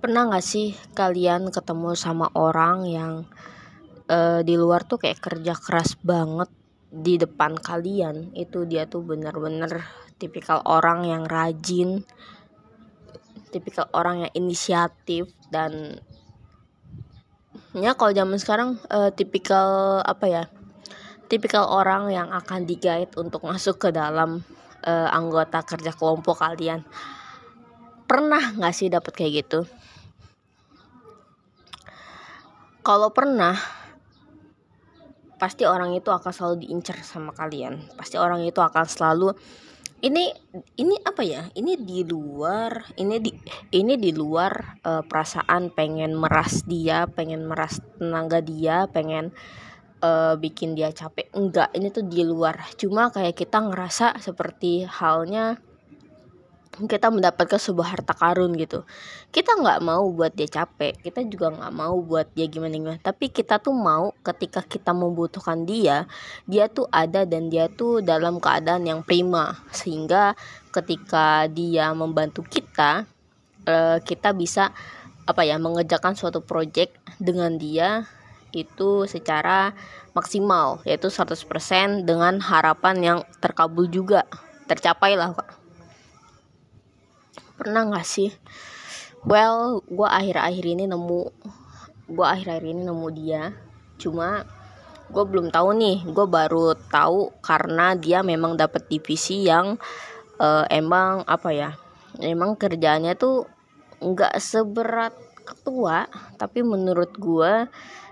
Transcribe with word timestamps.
Pernah 0.00 0.32
gak 0.32 0.40
sih 0.40 0.72
kalian 0.96 1.52
ketemu 1.52 1.92
sama 1.92 2.32
orang 2.32 2.88
yang 2.88 3.12
uh, 4.08 4.40
di 4.40 4.56
luar 4.56 4.88
tuh 4.88 4.96
kayak 4.96 5.20
kerja 5.20 5.52
keras 5.52 6.00
banget 6.00 6.48
di 6.88 7.20
depan 7.20 7.60
kalian? 7.60 8.32
Itu 8.32 8.64
dia 8.64 8.88
tuh 8.88 9.04
bener-bener 9.04 9.84
tipikal 10.16 10.64
orang 10.64 11.04
yang 11.04 11.28
rajin 11.28 12.00
tipikal 13.50 13.90
orang 13.92 14.24
yang 14.24 14.32
inisiatif 14.32 15.28
dan 15.50 15.98
ya 17.74 17.92
kalau 17.98 18.14
zaman 18.14 18.38
sekarang 18.38 18.78
uh, 18.88 19.10
tipikal 19.10 20.00
apa 20.06 20.26
ya 20.30 20.44
tipikal 21.26 21.66
orang 21.66 22.14
yang 22.14 22.30
akan 22.30 22.64
digait 22.64 23.10
untuk 23.18 23.42
masuk 23.44 23.76
ke 23.76 23.88
dalam 23.90 24.46
uh, 24.86 25.08
anggota 25.10 25.60
kerja 25.66 25.92
kelompok 25.92 26.40
kalian. 26.40 26.86
Pernah 28.06 28.56
nggak 28.58 28.74
sih 28.74 28.88
dapet 28.88 29.12
kayak 29.14 29.44
gitu 29.44 29.66
kalau 32.80 33.12
pernah 33.12 33.56
pasti 35.40 35.64
orang 35.64 35.96
itu 35.96 36.12
akan 36.12 36.32
selalu 36.32 36.68
diincar 36.68 37.00
sama 37.00 37.32
kalian. 37.32 37.80
Pasti 37.96 38.20
orang 38.20 38.44
itu 38.44 38.60
akan 38.60 38.84
selalu 38.84 39.32
ini 40.04 40.32
ini 40.76 40.96
apa 41.00 41.24
ya? 41.24 41.48
Ini 41.52 41.80
di 41.80 42.04
luar 42.04 42.92
ini 43.00 43.16
di 43.20 43.32
ini 43.72 43.96
di 43.96 44.12
luar 44.12 44.80
uh, 44.84 45.02
perasaan 45.04 45.72
pengen 45.72 46.16
meras 46.16 46.64
dia 46.68 47.08
pengen 47.08 47.48
meras 47.48 47.80
tenaga 47.96 48.44
dia 48.44 48.84
pengen 48.88 49.32
uh, 50.04 50.36
bikin 50.36 50.76
dia 50.76 50.92
capek. 50.92 51.32
Enggak 51.32 51.72
ini 51.72 51.88
tuh 51.88 52.04
di 52.04 52.20
luar. 52.24 52.60
Cuma 52.76 53.08
kayak 53.08 53.36
kita 53.36 53.64
ngerasa 53.64 54.20
seperti 54.20 54.84
halnya 54.84 55.56
kita 56.70 57.10
mendapatkan 57.10 57.58
sebuah 57.58 57.98
harta 57.98 58.14
karun 58.14 58.54
gitu. 58.54 58.86
Kita 59.34 59.58
nggak 59.58 59.82
mau 59.82 60.06
buat 60.14 60.30
dia 60.30 60.46
capek 60.46 61.02
kita 61.02 61.26
juga 61.26 61.50
nggak 61.50 61.72
mau 61.74 61.98
buat 61.98 62.30
dia 62.32 62.46
gimana 62.46 62.74
gimana 62.78 62.98
tapi 63.02 63.28
kita 63.28 63.58
tuh 63.58 63.74
mau 63.74 64.14
ketika 64.22 64.62
kita 64.62 64.94
membutuhkan 64.94 65.66
dia 65.66 66.06
dia 66.46 66.70
tuh 66.70 66.86
ada 66.94 67.26
dan 67.26 67.50
dia 67.50 67.66
tuh 67.66 68.00
dalam 68.00 68.38
keadaan 68.38 68.86
yang 68.86 69.00
prima. 69.02 69.58
Sehingga 69.74 70.38
ketika 70.70 71.50
dia 71.50 71.90
membantu 71.90 72.46
kita 72.46 73.04
uh, 73.66 73.98
kita 74.06 74.30
bisa 74.30 74.70
apa 75.26 75.42
ya 75.46 75.58
mengerjakan 75.58 76.14
suatu 76.14 76.42
project 76.42 76.94
dengan 77.18 77.54
dia 77.58 78.06
itu 78.50 79.06
secara 79.06 79.74
maksimal 80.10 80.82
yaitu 80.82 81.06
100% 81.06 82.02
dengan 82.02 82.38
harapan 82.42 82.96
yang 83.02 83.18
terkabul 83.42 83.86
juga. 83.86 84.26
Tercapai 84.66 85.18
lah 85.18 85.34
Pak 85.34 85.59
pernah 87.60 87.84
gak 87.92 88.08
sih? 88.08 88.32
Well 89.28 89.84
gue 89.84 90.08
akhir-akhir 90.08 90.64
ini 90.64 90.88
nemu 90.88 91.28
gue 92.08 92.26
akhir-akhir 92.26 92.64
ini 92.64 92.82
nemu 92.88 93.08
dia. 93.12 93.52
Cuma 94.00 94.48
gue 95.12 95.24
belum 95.28 95.52
tahu 95.52 95.76
nih. 95.76 96.08
Gue 96.08 96.24
baru 96.24 96.72
tahu 96.88 97.36
karena 97.44 97.92
dia 98.00 98.24
memang 98.24 98.56
dapat 98.56 98.88
divisi 98.88 99.44
yang 99.44 99.76
uh, 100.40 100.64
emang 100.72 101.28
apa 101.28 101.52
ya 101.52 101.70
emang 102.24 102.56
kerjanya 102.56 103.12
tuh 103.12 103.44
nggak 104.00 104.40
seberat 104.40 105.12
ketua. 105.44 106.08
Tapi 106.40 106.64
menurut 106.64 107.12
gue 107.20 107.68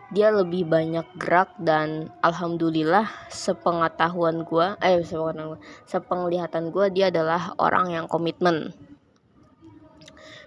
dia 0.08 0.32
lebih 0.32 0.64
banyak 0.64 1.04
gerak 1.20 1.52
dan 1.60 2.08
alhamdulillah 2.24 3.08
sepengetahuan 3.28 4.40
gue 4.40 4.76
eh 4.80 5.04
sepengetahuan 5.04 5.56
gue 5.56 5.60
sepenglihatan 5.84 6.72
gue 6.72 6.86
dia 6.88 7.12
adalah 7.12 7.52
orang 7.60 7.92
yang 7.92 8.06
komitmen 8.08 8.72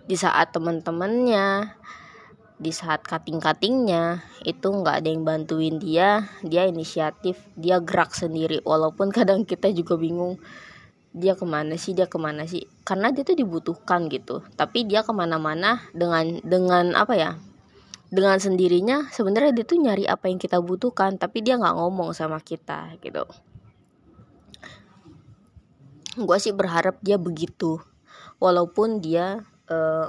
di 0.05 0.15
saat 0.17 0.53
temen-temennya 0.53 1.77
di 2.61 2.69
saat 2.69 3.01
cutting-cuttingnya 3.01 4.21
itu 4.45 4.69
nggak 4.69 5.01
ada 5.01 5.09
yang 5.09 5.25
bantuin 5.25 5.81
dia 5.81 6.29
dia 6.45 6.69
inisiatif 6.69 7.41
dia 7.57 7.81
gerak 7.81 8.13
sendiri. 8.13 8.61
Walaupun 8.61 9.09
kadang 9.09 9.49
kita 9.49 9.73
juga 9.73 9.97
bingung 9.97 10.37
dia 11.11 11.33
ke 11.33 11.43
mana 11.43 11.73
sih 11.75 11.97
dia 11.97 12.05
ke 12.05 12.21
mana 12.21 12.45
sih. 12.45 12.69
Karena 12.85 13.09
dia 13.09 13.25
tuh 13.25 13.33
dibutuhkan 13.33 14.05
gitu. 14.13 14.45
Tapi 14.53 14.85
dia 14.85 15.01
ke 15.01 15.09
mana-mana 15.09 15.81
dengan 15.91 16.37
dengan 16.45 16.93
apa 16.93 17.17
ya 17.17 17.31
dengan 18.13 18.37
sendirinya 18.37 19.09
sebenarnya 19.09 19.57
dia 19.57 19.65
tuh 19.65 19.81
nyari 19.81 20.05
apa 20.05 20.29
yang 20.29 20.37
kita 20.37 20.61
butuhkan. 20.61 21.17
Tapi 21.17 21.41
dia 21.41 21.57
nggak 21.57 21.81
ngomong 21.81 22.13
sama 22.13 22.37
kita 22.37 22.93
gitu. 23.01 23.25
Gue 26.13 26.37
sih 26.37 26.53
berharap 26.53 27.01
dia 27.01 27.17
begitu. 27.17 27.81
Walaupun 28.37 29.01
dia 29.01 29.49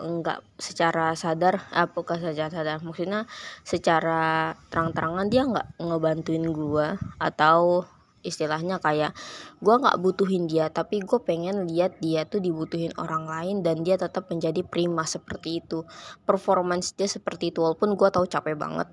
enggak 0.03 0.43
secara 0.59 1.15
sadar 1.15 1.65
apa 1.71 1.93
bukan 1.95 2.19
saja 2.19 2.51
sadar? 2.51 2.83
Maksudnya 2.83 3.25
secara 3.63 4.55
terang-terangan 4.69 5.27
dia 5.31 5.43
nggak 5.47 5.69
ngebantuin 5.79 6.47
gua 6.51 6.99
atau 7.17 7.87
istilahnya 8.23 8.79
kayak 8.79 9.13
gue 9.59 9.75
nggak 9.75 9.99
butuhin 9.99 10.47
dia 10.47 10.71
tapi 10.71 11.03
gue 11.03 11.19
pengen 11.27 11.67
lihat 11.67 11.99
dia 11.99 12.23
tuh 12.23 12.39
dibutuhin 12.39 12.95
orang 12.97 13.27
lain 13.27 13.67
dan 13.67 13.83
dia 13.83 13.99
tetap 13.99 14.31
menjadi 14.31 14.63
prima 14.63 15.03
seperti 15.05 15.63
itu. 15.63 15.83
Performance 16.23 16.95
dia 16.95 17.11
seperti 17.11 17.51
itu 17.51 17.61
walaupun 17.61 17.99
gue 17.99 18.09
tahu 18.09 18.27
capek 18.31 18.55
banget. 18.55 18.89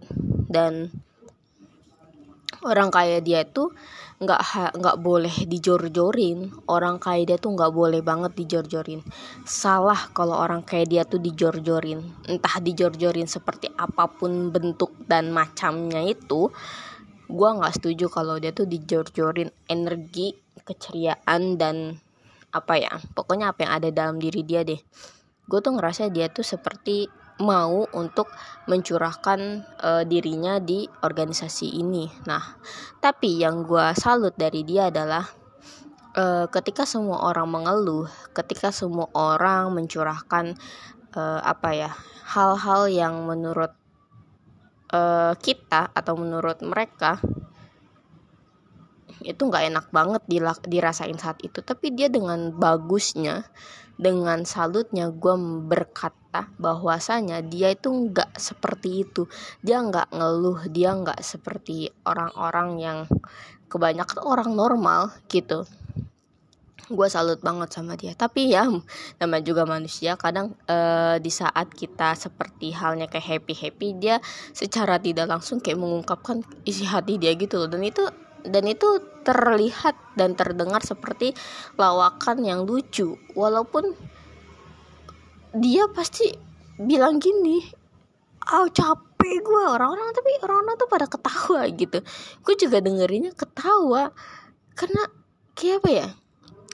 Dan 0.49 0.89
orang 2.65 2.89
kaya 2.91 3.23
dia 3.23 3.47
tuh 3.47 3.71
nggak 4.19 4.75
nggak 4.75 4.97
boleh 4.99 5.31
dijor-jorin. 5.47 6.51
Orang 6.67 6.99
kaya 6.99 7.23
dia 7.23 7.37
tuh 7.39 7.55
nggak 7.55 7.71
boleh 7.71 8.03
banget 8.03 8.35
dijor-jorin. 8.35 8.99
Salah 9.47 10.11
kalau 10.11 10.35
orang 10.35 10.63
kaya 10.67 10.83
dia 10.83 11.03
tuh 11.07 11.23
dijor-jorin. 11.23 12.03
Entah 12.27 12.59
dijor-jorin 12.59 13.31
seperti 13.31 13.71
apa 13.79 14.11
pun 14.11 14.51
bentuk 14.51 14.91
dan 15.07 15.31
macamnya 15.31 16.03
itu 16.03 16.51
gue 17.29 17.49
nggak 17.49 17.73
setuju 17.79 18.11
kalau 18.11 18.35
dia 18.35 18.51
tuh 18.51 18.67
dijor-jorin. 18.67 19.47
Energi 19.71 20.35
keceriaan 20.67 21.55
dan 21.55 21.95
apa 22.49 22.81
ya 22.81 22.93
pokoknya 23.15 23.53
apa 23.53 23.59
yang 23.63 23.73
ada 23.79 23.89
dalam 23.93 24.19
diri 24.19 24.43
dia 24.43 24.67
deh. 24.67 24.79
Gue 25.49 25.59
tuh 25.63 25.79
ngerasa 25.79 26.11
dia 26.11 26.27
tuh 26.29 26.43
seperti 26.45 27.09
mau 27.39 27.87
untuk 27.95 28.27
mencurahkan 28.67 29.63
uh, 29.79 30.03
dirinya 30.03 30.59
di 30.59 30.85
organisasi 30.85 31.79
ini. 31.79 32.07
Nah, 32.27 32.43
tapi 32.99 33.39
yang 33.39 33.63
gue 33.63 33.95
salut 33.95 34.35
dari 34.35 34.67
dia 34.67 34.91
adalah 34.91 35.23
uh, 36.19 36.45
ketika 36.51 36.83
semua 36.83 37.23
orang 37.31 37.47
mengeluh, 37.47 38.07
ketika 38.35 38.75
semua 38.75 39.07
orang 39.15 39.71
mencurahkan 39.71 40.59
uh, 41.15 41.41
apa 41.41 41.69
ya 41.73 41.91
hal-hal 42.29 42.91
yang 42.91 43.25
menurut 43.25 43.73
uh, 44.93 45.33
kita 45.39 45.89
atau 45.95 46.13
menurut 46.19 46.61
mereka 46.61 47.17
itu 49.19 49.41
nggak 49.43 49.67
enak 49.67 49.85
banget 49.91 50.23
dirasain 50.63 51.19
saat 51.19 51.43
itu 51.43 51.59
tapi 51.59 51.91
dia 51.91 52.07
dengan 52.07 52.55
bagusnya 52.55 53.43
dengan 53.99 54.47
salutnya 54.47 55.11
gue 55.11 55.35
berkata 55.67 56.47
bahwasanya 56.55 57.43
dia 57.43 57.75
itu 57.75 57.91
nggak 57.91 58.39
seperti 58.39 59.03
itu. 59.03 59.27
Dia 59.59 59.83
nggak 59.83 60.15
ngeluh 60.15 60.71
dia 60.71 60.95
nggak 60.95 61.19
seperti 61.19 61.91
orang-orang 62.07 62.79
yang 62.79 62.99
kebanyakan 63.67 64.19
orang 64.23 64.49
normal 64.55 65.11
gitu. 65.27 65.67
Gue 66.89 67.11
salut 67.11 67.43
banget 67.43 67.75
sama 67.75 67.99
dia. 67.99 68.15
Tapi 68.15 68.55
ya 68.55 68.71
nama 69.19 69.37
juga 69.43 69.67
manusia 69.67 70.15
kadang 70.15 70.55
uh, 70.71 71.19
di 71.19 71.29
saat 71.29 71.67
kita 71.75 72.15
seperti 72.15 72.71
halnya 72.71 73.11
kayak 73.11 73.43
happy 73.43 73.53
happy 73.53 73.87
dia 73.99 74.23
secara 74.55 74.95
tidak 74.95 75.27
langsung 75.27 75.59
kayak 75.59 75.75
mengungkapkan 75.75 76.39
isi 76.63 76.87
hati 76.87 77.19
dia 77.19 77.35
gitu 77.35 77.59
loh. 77.59 77.69
Dan 77.69 77.83
itu 77.83 78.07
dan 78.47 78.63
itu 78.63 79.18
terlihat 79.29 79.93
dan 80.17 80.33
terdengar 80.33 80.81
seperti 80.81 81.37
lawakan 81.77 82.41
yang 82.41 82.65
lucu. 82.65 83.13
Walaupun 83.37 83.93
dia 85.53 85.85
pasti 85.93 86.33
bilang 86.81 87.21
gini 87.21 87.61
ah 88.49 88.65
oh, 88.65 88.67
capek 88.71 89.45
gue 89.45 89.63
orang-orang 89.67 90.09
tapi 90.15 90.31
orang-orang 90.41 90.75
tuh 90.81 90.89
pada 90.89 91.05
ketawa 91.05 91.61
gitu. 91.69 92.01
Gue 92.41 92.55
juga 92.57 92.81
dengerinnya 92.81 93.37
ketawa. 93.37 94.09
Karena 94.73 95.05
kayak 95.53 95.85
apa 95.85 95.89
ya 95.93 96.07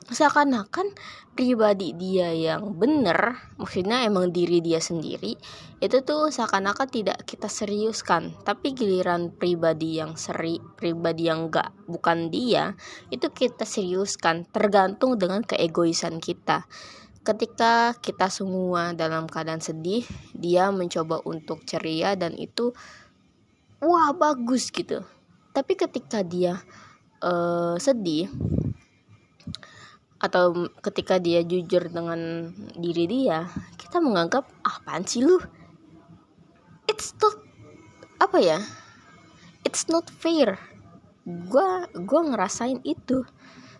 seakan-akan 0.06 0.94
pribadi 1.34 1.92
dia 1.98 2.30
yang 2.32 2.78
bener 2.78 3.42
maksudnya 3.58 4.06
emang 4.06 4.30
diri 4.30 4.62
dia 4.62 4.78
sendiri 4.78 5.36
itu 5.84 5.98
tuh 6.08 6.32
seakan-akan 6.32 6.88
tidak 6.88 7.18
kita 7.28 7.52
seriuskan. 7.52 8.32
Tapi 8.48 8.72
giliran 8.72 9.30
pribadi 9.36 10.00
yang 10.00 10.16
seri 10.16 10.58
pribadi 10.80 11.28
yang 11.28 11.52
enggak 11.52 11.76
bukan 11.86 12.32
dia 12.32 12.74
itu 13.12 13.28
kita 13.30 13.68
seriuskan 13.68 14.48
tergantung 14.50 15.20
dengan 15.20 15.44
keegoisan 15.44 16.24
kita. 16.24 16.64
Ketika 17.26 17.98
kita 18.00 18.30
semua 18.30 18.94
dalam 18.94 19.26
keadaan 19.26 19.60
sedih 19.60 20.06
dia 20.32 20.70
mencoba 20.70 21.20
untuk 21.26 21.66
ceria 21.66 22.14
dan 22.16 22.38
itu 22.38 22.72
wah 23.82 24.14
bagus 24.16 24.72
gitu. 24.72 25.04
Tapi 25.52 25.74
ketika 25.76 26.24
dia 26.24 26.62
uh, 27.20 27.76
sedih 27.82 28.30
atau 30.26 30.74
ketika 30.82 31.22
dia 31.22 31.46
jujur 31.46 31.86
dengan 31.94 32.50
diri 32.74 33.06
dia 33.06 33.46
kita 33.96 34.02
menganggap 34.02 34.50
ah 34.66 34.82
sih 35.06 35.22
lu? 35.22 35.38
It's 36.90 37.14
not 37.22 37.38
apa 38.20 38.38
ya? 38.42 38.60
It's 39.64 39.88
not 39.88 40.10
fair. 40.10 40.60
Gue 41.24 41.70
gue 41.94 42.22
ngerasain 42.28 42.82
itu. 42.84 43.24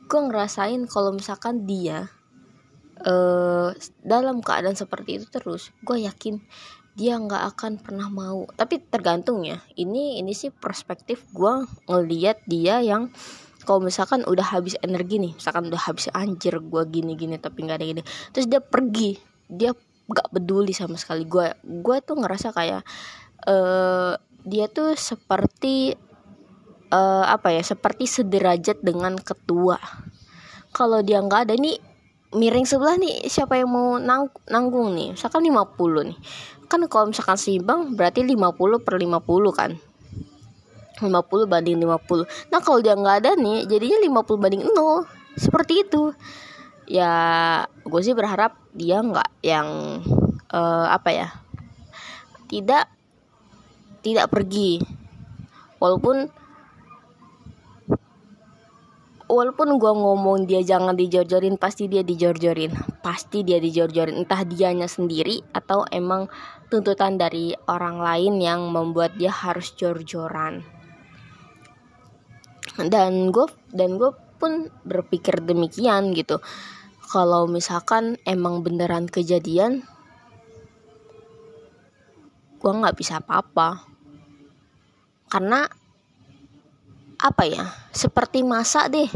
Gue 0.06 0.22
ngerasain 0.30 0.86
kalau 0.86 1.12
misalkan 1.18 1.66
dia 1.66 2.14
uh, 3.04 3.76
dalam 4.06 4.40
keadaan 4.40 4.78
seperti 4.78 5.20
itu 5.20 5.28
terus 5.28 5.76
gue 5.84 6.06
yakin 6.06 6.40
dia 6.96 7.20
nggak 7.20 7.44
akan 7.58 7.84
pernah 7.84 8.08
mau. 8.08 8.48
Tapi 8.56 8.80
tergantung 8.88 9.44
ya 9.44 9.60
ini 9.76 10.22
ini 10.24 10.32
sih 10.32 10.54
perspektif 10.54 11.28
gue 11.36 11.68
ngeliat 11.92 12.40
dia 12.48 12.80
yang 12.80 13.12
kalau 13.66 13.82
misalkan 13.82 14.22
udah 14.24 14.46
habis 14.46 14.78
energi 14.80 15.18
nih 15.20 15.34
misalkan 15.36 15.68
udah 15.68 15.82
habis 15.82 16.08
anjir 16.14 16.62
gue 16.62 16.84
gini 16.88 17.18
gini 17.18 17.36
tapi 17.42 17.66
nggak 17.66 17.78
ada 17.82 17.86
gini. 17.86 18.02
Terus 18.32 18.46
dia 18.46 18.62
pergi 18.62 19.18
dia 19.50 19.74
gak 20.06 20.30
peduli 20.30 20.72
sama 20.72 20.96
sekali. 20.96 21.26
Gue 21.26 21.52
gue 21.66 21.98
tuh 22.06 22.16
ngerasa 22.22 22.54
kayak 22.54 22.86
uh, 23.50 24.14
dia 24.46 24.70
tuh 24.70 24.94
seperti 24.94 25.98
uh, 26.94 27.26
apa 27.26 27.52
ya 27.52 27.66
seperti 27.66 28.06
sederajat 28.06 28.86
dengan 28.86 29.18
ketua. 29.18 29.82
Kalau 30.70 31.02
dia 31.02 31.20
nggak 31.20 31.50
ada 31.50 31.56
nih 31.58 31.82
miring 32.36 32.68
sebelah 32.68 33.00
nih 33.00 33.26
siapa 33.26 33.58
yang 33.58 33.74
mau 33.74 33.98
nang 33.98 34.30
nanggung 34.48 34.94
nih? 34.94 35.18
Misalkan 35.18 35.42
50 35.42 36.10
nih. 36.14 36.20
Kan 36.70 36.86
kalau 36.86 37.10
misalkan 37.10 37.38
seimbang 37.38 37.98
berarti 37.98 38.22
50 38.22 38.86
per 38.86 38.96
50 39.02 39.26
kan 39.54 39.74
50 41.02 41.52
banding 41.52 41.78
50 41.82 42.52
nah 42.54 42.60
kalau 42.64 42.80
dia 42.80 42.96
nggak 42.96 43.18
ada 43.24 43.32
nih 43.36 43.68
jadinya 43.68 43.98
50 44.24 44.42
banding 44.42 44.64
0 44.64 45.26
seperti 45.36 45.84
itu. 45.84 46.16
Ya 46.88 47.12
gue 47.84 48.02
sih 48.02 48.16
berharap 48.16 48.58
dia 48.72 49.04
nggak 49.04 49.30
yang 49.44 50.00
uh, 50.50 50.88
apa 50.90 51.10
ya 51.12 51.28
tidak 52.48 52.88
tidak 54.02 54.32
pergi. 54.32 54.80
Walaupun 55.82 56.32
walaupun 59.26 59.68
gue 59.82 59.94
ngomong 59.98 60.46
dia 60.46 60.62
jangan 60.62 60.94
dijor-jorin 60.96 61.58
pasti 61.60 61.90
dia 61.90 62.06
dijor-jorin. 62.06 62.72
Pasti 63.02 63.42
dia 63.42 63.58
dijor-jorin. 63.58 64.24
Entah 64.24 64.46
dianya 64.46 64.86
sendiri 64.86 65.42
atau 65.52 65.84
emang 65.90 66.30
tuntutan 66.70 67.18
dari 67.18 67.58
orang 67.66 67.98
lain 67.98 68.40
yang 68.40 68.70
membuat 68.70 69.18
dia 69.18 69.34
harus 69.34 69.74
jor-joran 69.74 70.75
dan 72.80 73.32
gue 73.32 73.48
dan 73.72 73.96
gue 73.96 74.12
pun 74.36 74.68
berpikir 74.84 75.40
demikian 75.44 76.12
gitu. 76.12 76.44
Kalau 77.06 77.48
misalkan 77.48 78.20
emang 78.28 78.66
beneran 78.66 79.08
kejadian 79.08 79.88
gue 82.60 82.72
nggak 82.72 82.98
bisa 82.98 83.22
apa-apa. 83.22 83.86
Karena 85.30 85.68
apa 87.16 87.44
ya 87.48 87.66
seperti 87.96 88.44
masa 88.44 88.92
deh 88.92 89.08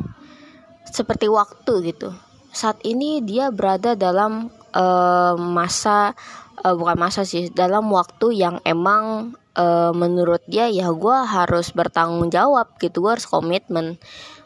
seperti 0.87 1.27
waktu 1.29 1.93
gitu. 1.93 2.15
Saat 2.49 2.81
ini 2.81 3.21
dia 3.21 3.53
berada 3.53 3.93
dalam 3.93 4.49
uh, 4.73 5.35
masa 5.37 6.17
uh, 6.65 6.75
bukan 6.75 6.97
masa 6.97 7.21
sih 7.23 7.49
dalam 7.53 7.87
waktu 7.93 8.35
yang 8.35 8.57
emang 8.65 9.35
uh, 9.59 9.91
menurut 9.91 10.41
dia 10.47 10.71
ya 10.71 10.87
gue 10.89 11.17
harus 11.27 11.75
bertanggung 11.75 12.31
jawab 12.31 12.79
gitu. 12.79 13.03
Gue 13.03 13.19
harus 13.19 13.27
komitmen. 13.27 13.99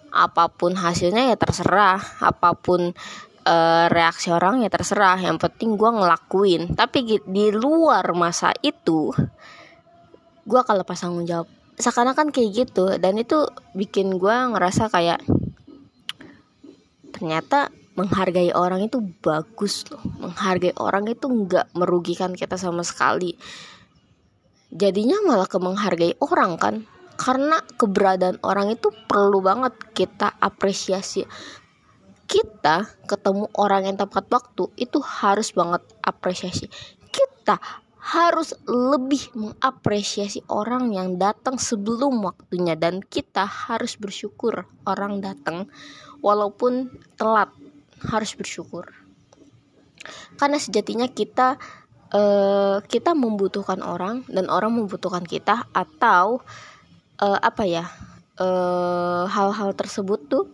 Apa 0.10 0.50
pun 0.50 0.74
hasilnya 0.74 1.30
ya 1.30 1.38
terserah. 1.38 2.02
Apa 2.22 2.58
pun 2.58 2.94
uh, 3.46 3.86
reaksi 3.94 4.34
orang 4.34 4.66
ya 4.66 4.70
terserah. 4.74 5.22
Yang 5.22 5.50
penting 5.50 5.78
gue 5.78 5.90
ngelakuin. 5.94 6.74
Tapi 6.74 7.22
di 7.22 7.46
luar 7.54 8.10
masa 8.18 8.50
itu 8.66 9.14
gue 10.44 10.60
akan 10.60 10.82
lepas 10.82 10.98
tanggung 10.98 11.30
jawab. 11.30 11.48
Seakan-akan 11.78 12.34
kayak 12.34 12.50
gitu. 12.66 12.98
Dan 12.98 13.22
itu 13.22 13.46
bikin 13.78 14.18
gue 14.18 14.34
ngerasa 14.34 14.90
kayak 14.90 15.22
ternyata 17.14 17.70
menghargai 17.94 18.50
orang 18.58 18.90
itu 18.90 18.98
bagus 19.22 19.86
loh. 19.90 20.02
Menghargai 20.18 20.74
orang 20.82 21.06
itu 21.06 21.30
nggak 21.30 21.78
merugikan 21.78 22.34
kita 22.34 22.58
sama 22.58 22.82
sekali 22.82 23.38
jadinya 24.74 25.22
malah 25.22 25.46
ke 25.46 25.62
menghargai 25.62 26.18
orang 26.18 26.58
kan? 26.58 26.76
Karena 27.14 27.62
keberadaan 27.78 28.42
orang 28.42 28.74
itu 28.74 28.90
perlu 29.06 29.40
banget 29.40 29.78
kita 29.94 30.34
apresiasi. 30.42 31.24
Kita 32.26 32.90
ketemu 33.06 33.54
orang 33.54 33.94
yang 33.94 33.98
tepat 34.02 34.26
waktu 34.34 34.74
itu 34.82 34.98
harus 34.98 35.54
banget 35.54 35.86
apresiasi. 36.02 36.66
Kita 37.14 37.62
harus 38.04 38.58
lebih 38.68 39.32
mengapresiasi 39.38 40.44
orang 40.52 40.92
yang 40.92 41.16
datang 41.16 41.56
sebelum 41.56 42.20
waktunya 42.26 42.76
dan 42.76 43.00
kita 43.00 43.46
harus 43.48 43.96
bersyukur 43.96 44.66
orang 44.84 45.22
datang 45.22 45.70
walaupun 46.26 46.90
telat. 47.16 47.54
Harus 48.04 48.36
bersyukur. 48.36 48.90
Karena 50.36 50.60
sejatinya 50.60 51.08
kita 51.08 51.56
uh, 52.14 52.78
kita 52.86 53.18
membutuhkan 53.18 53.82
orang 53.82 54.24
dan 54.30 54.48
orang 54.48 54.72
membutuhkan 54.78 55.26
kita 55.26 55.66
atau 55.74 56.40
uh, 57.20 57.40
apa 57.42 57.64
ya 57.66 57.86
eh, 58.34 59.24
hal-hal 59.30 59.70
uh, 59.74 59.78
tersebut 59.78 60.20
tuh 60.26 60.46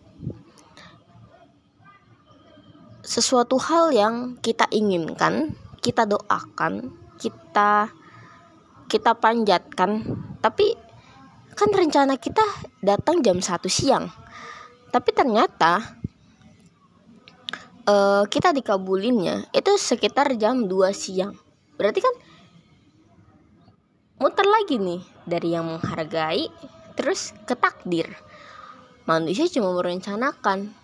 sesuatu 3.04 3.56
hal 3.56 3.96
yang 3.96 4.36
kita 4.44 4.68
inginkan 4.72 5.56
kita 5.80 6.04
doakan 6.04 6.92
kita 7.20 7.92
kita 8.90 9.12
panjatkan. 9.16 10.02
Tapi 10.42 10.74
kan 11.54 11.70
rencana 11.70 12.18
kita 12.18 12.42
datang 12.82 13.22
jam 13.22 13.38
satu 13.38 13.70
siang. 13.70 14.10
Tapi 14.90 15.10
ternyata 15.14 16.00
kita 18.30 18.54
dikabulinnya 18.54 19.50
itu 19.50 19.74
sekitar 19.74 20.38
jam 20.38 20.70
2 20.70 20.94
siang 20.94 21.34
berarti 21.80 22.04
kan 22.04 22.16
muter 24.20 24.44
lagi 24.44 24.76
nih 24.76 25.02
dari 25.24 25.56
yang 25.56 25.66
menghargai 25.72 26.52
terus 27.00 27.32
ke 27.48 27.56
takdir 27.56 28.12
manusia 29.10 29.50
cuma 29.50 29.74
merencanakan. 29.74 30.78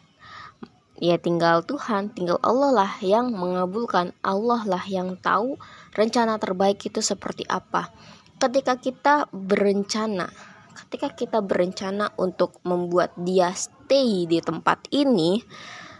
Ya 0.97 1.21
tinggal 1.21 1.61
Tuhan 1.61 2.09
tinggal 2.09 2.41
Allah 2.41 2.71
lah 2.73 2.91
yang 3.05 3.29
mengabulkan. 3.29 4.17
Allah 4.25 4.65
lah 4.65 4.81
yang 4.89 5.13
tahu 5.21 5.61
rencana 5.93 6.41
terbaik 6.41 6.81
itu 6.81 7.05
seperti 7.05 7.45
apa. 7.45 7.93
Ketika 8.41 8.81
kita 8.81 9.29
berencana 9.29 10.33
ketika 10.75 11.07
kita 11.15 11.39
berencana 11.39 12.11
untuk 12.19 12.59
membuat 12.67 13.15
dia 13.15 13.55
stay 13.55 14.27
di 14.27 14.43
tempat 14.43 14.91
ini 14.91 15.39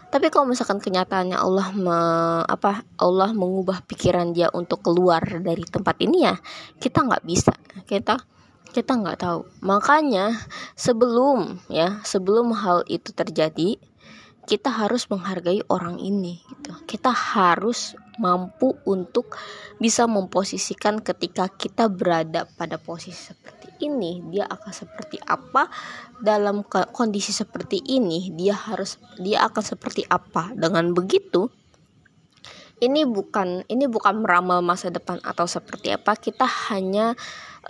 tapi 0.06 0.30
kalau 0.30 0.46
misalkan 0.46 0.78
kenyataannya 0.78 1.34
Allah 1.34 1.68
me, 1.74 1.98
apa 2.46 2.86
Allah 2.96 3.34
mengubah 3.34 3.82
pikiran 3.84 4.30
dia 4.30 4.46
untuk 4.54 4.86
keluar 4.86 5.20
dari 5.22 5.66
tempat 5.66 5.98
ini 5.98 6.24
ya 6.24 6.34
kita 6.78 7.02
nggak 7.02 7.24
bisa. 7.26 7.52
Kita 7.82 8.14
kita 8.70 8.92
nggak 8.92 9.18
tahu. 9.18 9.40
Makanya 9.66 10.36
sebelum 10.78 11.58
ya 11.66 11.98
sebelum 12.06 12.54
hal 12.54 12.86
itu 12.86 13.10
terjadi 13.10 13.80
kita 14.46 14.70
harus 14.70 15.10
menghargai 15.10 15.66
orang 15.66 15.98
ini 15.98 16.38
gitu. 16.54 16.70
Kita 16.86 17.10
harus 17.10 17.98
mampu 18.22 18.78
untuk 18.86 19.34
bisa 19.82 20.06
memposisikan 20.06 21.02
ketika 21.02 21.50
kita 21.50 21.90
berada 21.90 22.46
pada 22.54 22.78
posisi 22.78 23.34
seperti 23.34 23.55
ini 23.80 24.24
dia 24.32 24.48
akan 24.48 24.72
seperti 24.72 25.20
apa? 25.24 25.68
Dalam 26.16 26.64
kondisi 26.66 27.30
seperti 27.30 27.82
ini 27.84 28.32
dia 28.32 28.56
harus 28.56 29.00
dia 29.20 29.44
akan 29.46 29.64
seperti 29.64 30.04
apa? 30.08 30.52
Dengan 30.56 30.92
begitu 30.96 31.48
ini 32.76 33.08
bukan 33.08 33.64
ini 33.72 33.88
bukan 33.88 34.20
meramal 34.20 34.60
masa 34.60 34.92
depan 34.92 35.16
atau 35.24 35.48
seperti 35.48 35.96
apa. 35.96 36.12
Kita 36.16 36.44
hanya 36.68 37.16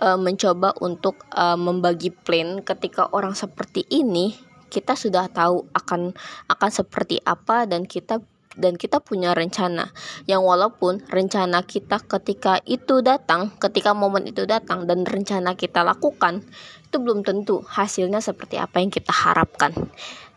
uh, 0.03 0.19
mencoba 0.19 0.75
untuk 0.83 1.23
uh, 1.31 1.55
membagi 1.55 2.11
plan 2.11 2.59
ketika 2.59 3.07
orang 3.15 3.31
seperti 3.31 3.87
ini 3.87 4.35
kita 4.67 4.99
sudah 4.99 5.31
tahu 5.31 5.63
akan 5.71 6.11
akan 6.51 6.69
seperti 6.71 7.23
apa 7.23 7.63
dan 7.63 7.87
kita 7.87 8.19
dan 8.57 8.75
kita 8.75 8.99
punya 8.99 9.37
rencana. 9.37 9.93
Yang 10.25 10.41
walaupun 10.43 10.93
rencana 11.07 11.63
kita 11.63 12.01
ketika 12.03 12.59
itu 12.65 13.05
datang 13.05 13.53
ketika 13.61 13.93
momen 13.93 14.25
itu 14.27 14.43
datang 14.49 14.89
dan 14.89 15.05
rencana 15.05 15.53
kita 15.53 15.85
lakukan 15.85 16.43
itu 16.83 16.97
belum 16.97 17.21
tentu 17.21 17.61
hasilnya 17.63 18.19
seperti 18.19 18.57
apa 18.57 18.81
yang 18.81 18.89
kita 18.89 19.13
harapkan. 19.13 19.71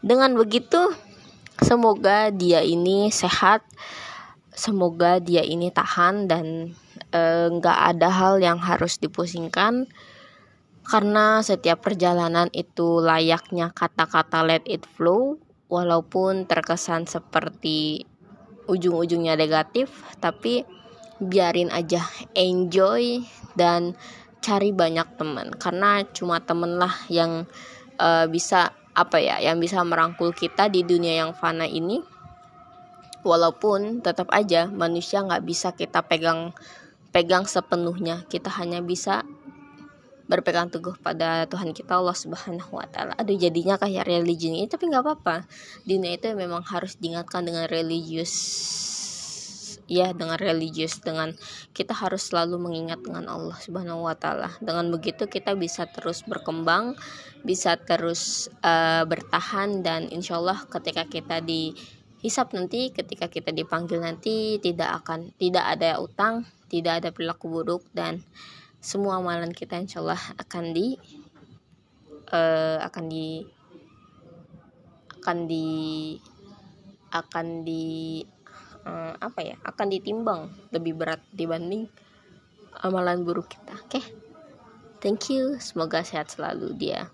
Dengan 0.04 0.36
begitu 0.36 0.92
semoga 1.64 2.28
dia 2.28 2.60
ini 2.60 3.08
sehat 3.08 3.64
semoga 4.50 5.22
dia 5.22 5.40
ini 5.40 5.72
tahan 5.72 6.28
dan 6.28 6.76
eh, 7.16 7.46
nggak 7.48 7.78
e, 7.80 7.84
ada 7.96 8.08
hal 8.12 8.34
yang 8.44 8.60
harus 8.60 9.00
dipusingkan. 9.00 9.88
Karena 10.84 11.38
setiap 11.38 11.86
perjalanan 11.86 12.50
itu 12.50 12.98
layaknya 12.98 13.70
kata-kata 13.70 14.42
let 14.42 14.66
it 14.66 14.82
flow 14.90 15.38
walaupun 15.70 16.50
terkesan 16.50 17.06
seperti 17.06 18.09
ujung-ujungnya 18.68 19.38
negatif 19.38 19.92
tapi 20.20 20.64
biarin 21.20 21.68
aja 21.68 22.00
enjoy 22.32 23.20
dan 23.54 23.94
cari 24.40 24.72
banyak 24.72 25.06
teman. 25.20 25.52
Karena 25.54 26.02
cuma 26.10 26.40
temen 26.40 26.80
lah 26.80 26.92
yang 27.12 27.44
uh, 28.00 28.26
bisa 28.26 28.72
apa 28.90 29.22
ya 29.22 29.38
yang 29.38 29.62
bisa 29.62 29.80
merangkul 29.84 30.34
kita 30.34 30.66
di 30.72 30.82
dunia 30.82 31.22
yang 31.26 31.32
fana 31.36 31.68
ini. 31.68 32.00
Walaupun 33.20 34.00
tetap 34.00 34.32
aja 34.32 34.64
manusia 34.72 35.20
nggak 35.20 35.44
bisa 35.44 35.76
kita 35.76 36.00
pegang 36.00 36.56
pegang 37.12 37.44
sepenuhnya. 37.44 38.24
Kita 38.32 38.48
hanya 38.56 38.80
bisa 38.80 39.28
berpegang 40.30 40.70
teguh 40.70 40.94
pada 41.02 41.50
Tuhan 41.50 41.74
kita 41.74 41.98
Allah 41.98 42.14
Subhanahu 42.14 42.78
wa 42.78 42.86
taala. 42.86 43.18
Aduh 43.18 43.34
jadinya 43.34 43.74
kayak 43.74 44.06
religi 44.06 44.54
ini 44.54 44.70
tapi 44.70 44.86
nggak 44.86 45.02
apa-apa. 45.02 45.50
Dunia 45.82 46.14
itu 46.14 46.30
memang 46.38 46.62
harus 46.62 46.94
diingatkan 47.02 47.42
dengan 47.42 47.66
religius 47.66 48.30
ya 49.90 50.14
dengan 50.14 50.38
religius 50.38 51.02
dengan 51.02 51.34
kita 51.74 51.90
harus 51.98 52.30
selalu 52.30 52.62
mengingat 52.62 53.02
dengan 53.02 53.26
Allah 53.26 53.58
Subhanahu 53.58 54.06
wa 54.06 54.14
taala. 54.14 54.54
Dengan 54.62 54.86
begitu 54.94 55.26
kita 55.26 55.58
bisa 55.58 55.90
terus 55.90 56.22
berkembang, 56.22 56.94
bisa 57.42 57.74
terus 57.74 58.46
uh, 58.62 59.02
bertahan 59.02 59.82
dan 59.82 60.06
insya 60.14 60.38
Allah 60.38 60.62
ketika 60.70 61.10
kita 61.10 61.42
di 61.42 61.74
hisap 62.22 62.54
nanti 62.54 62.94
ketika 62.94 63.26
kita 63.26 63.50
dipanggil 63.50 63.98
nanti 63.98 64.62
tidak 64.62 65.02
akan 65.02 65.34
tidak 65.42 65.66
ada 65.66 65.98
utang, 65.98 66.46
tidak 66.70 67.02
ada 67.02 67.08
perilaku 67.10 67.50
buruk 67.50 67.82
dan 67.90 68.22
semua 68.80 69.20
amalan 69.20 69.52
kita 69.52 69.76
insya 69.76 70.00
Allah 70.00 70.20
akan 70.40 70.72
di 70.72 70.96
uh, 72.32 72.80
akan 72.80 73.04
di 73.12 73.44
akan 75.20 75.38
di 75.44 75.68
akan 77.12 77.46
di 77.68 78.24
uh, 78.88 79.14
apa 79.20 79.40
ya 79.44 79.56
akan 79.68 79.86
ditimbang 79.92 80.48
lebih 80.72 80.96
berat 80.96 81.20
dibanding 81.36 81.84
amalan 82.80 83.20
buruk 83.20 83.52
kita. 83.52 83.76
Oke? 83.76 84.00
Okay? 84.00 84.04
thank 85.04 85.28
you. 85.28 85.60
Semoga 85.60 86.00
sehat 86.00 86.32
selalu 86.32 86.72
dia 86.72 87.12